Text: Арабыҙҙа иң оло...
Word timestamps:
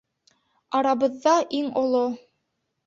Арабыҙҙа 0.79 1.37
иң 1.61 1.71
оло... 1.85 2.05